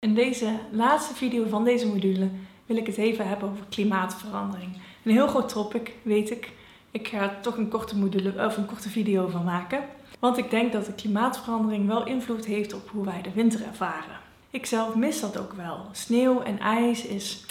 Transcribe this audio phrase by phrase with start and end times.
[0.00, 2.28] In deze laatste video van deze module
[2.66, 4.76] wil ik het even hebben over klimaatverandering.
[5.04, 6.52] Een heel groot topic, weet ik.
[6.90, 9.84] Ik ga er toch een korte, module, of een korte video van maken.
[10.18, 14.20] Want ik denk dat de klimaatverandering wel invloed heeft op hoe wij de winter ervaren.
[14.50, 15.86] Ik zelf mis dat ook wel.
[15.92, 17.44] Sneeuw en ijs is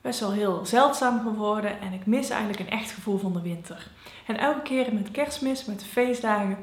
[0.00, 3.90] best wel heel zeldzaam geworden en ik mis eigenlijk een echt gevoel van de winter.
[4.26, 6.58] En elke keer met kerstmis, met de feestdagen,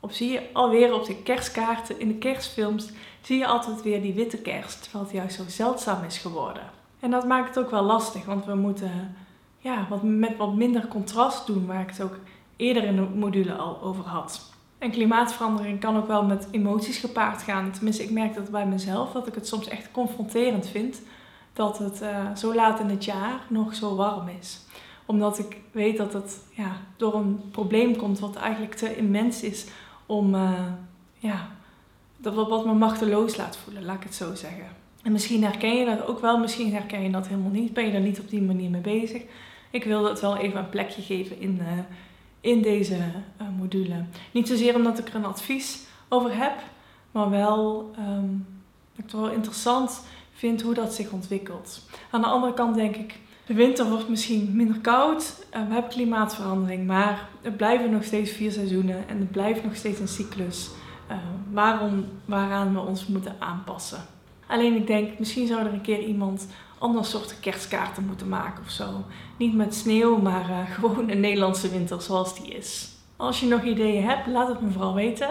[0.00, 2.90] op zie je alweer op de kerstkaarten, in de kerstfilms,
[3.20, 6.62] zie je altijd weer die witte kerst, terwijl het juist zo zeldzaam is geworden.
[7.00, 9.16] En dat maakt het ook wel lastig, want we moeten
[9.58, 12.18] ja, wat, met wat minder contrast doen, waar ik het ook
[12.56, 14.52] eerder in de module al over had.
[14.78, 17.70] En klimaatverandering kan ook wel met emoties gepaard gaan.
[17.70, 21.02] Tenminste, ik merk dat bij mezelf, dat ik het soms echt confronterend vind
[21.52, 24.60] dat het uh, zo laat in het jaar nog zo warm is.
[25.06, 29.66] Omdat ik weet dat het ja, door een probleem komt wat eigenlijk te immens is
[30.08, 30.60] om uh,
[31.18, 31.48] ja,
[32.16, 34.66] dat wat me machteloos laat voelen, laat ik het zo zeggen.
[35.02, 37.72] En misschien herken je dat ook wel, misschien herken je dat helemaal niet.
[37.72, 39.22] Ben je er niet op die manier mee bezig?
[39.70, 41.78] Ik wilde het wel even een plekje geven in, uh,
[42.40, 44.04] in deze uh, module.
[44.32, 45.78] Niet zozeer omdat ik er een advies
[46.08, 46.54] over heb,
[47.10, 48.46] maar wel um,
[48.94, 51.82] dat ik het wel interessant vind hoe dat zich ontwikkelt.
[52.10, 53.18] Aan de andere kant denk ik,
[53.48, 58.52] de winter wordt misschien minder koud, we hebben klimaatverandering, maar het blijven nog steeds vier
[58.52, 60.70] seizoenen en het blijft nog steeds een cyclus.
[61.10, 61.16] Uh,
[61.52, 63.98] waarom, waaraan we ons moeten aanpassen.
[64.46, 66.46] Alleen ik denk, misschien zou er een keer iemand
[66.78, 69.04] ander soort kerstkaarten moeten maken of zo.
[69.36, 72.88] Niet met sneeuw, maar uh, gewoon een Nederlandse winter zoals die is.
[73.16, 75.28] Als je nog ideeën hebt, laat het me vooral weten.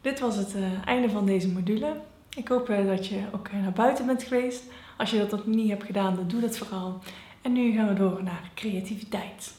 [0.00, 2.00] Dit was het uh, einde van deze module.
[2.36, 4.62] Ik hoop dat je ook naar buiten bent geweest.
[4.96, 7.00] Als je dat nog niet hebt gedaan, dan doe dat vooral.
[7.42, 9.54] En nu gaan we door naar creativiteit.